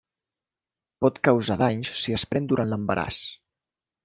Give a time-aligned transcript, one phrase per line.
[1.05, 3.23] Pot causar danys si es pren durant l'embaràs.